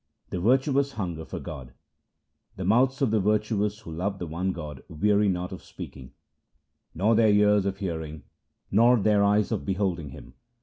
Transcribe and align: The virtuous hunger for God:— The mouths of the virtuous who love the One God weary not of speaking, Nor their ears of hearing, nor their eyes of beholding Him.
The 0.31 0.39
virtuous 0.39 0.93
hunger 0.93 1.23
for 1.25 1.39
God:— 1.39 1.73
The 2.57 2.65
mouths 2.65 3.03
of 3.03 3.11
the 3.11 3.19
virtuous 3.19 3.81
who 3.81 3.91
love 3.91 4.17
the 4.17 4.25
One 4.25 4.51
God 4.51 4.81
weary 4.89 5.29
not 5.29 5.51
of 5.51 5.61
speaking, 5.63 6.13
Nor 6.95 7.13
their 7.13 7.29
ears 7.29 7.67
of 7.67 7.77
hearing, 7.77 8.23
nor 8.71 8.97
their 8.97 9.23
eyes 9.23 9.51
of 9.51 9.63
beholding 9.63 10.09
Him. 10.09 10.33